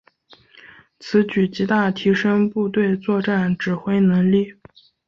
[0.99, 4.55] 此举极大提升部队作战指挥能力。